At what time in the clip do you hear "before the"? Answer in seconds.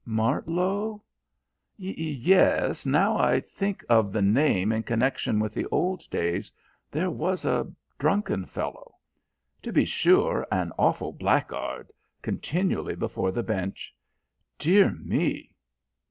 12.95-13.43